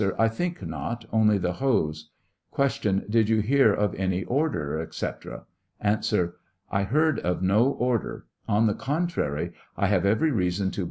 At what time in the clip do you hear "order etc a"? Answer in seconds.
4.23-6.29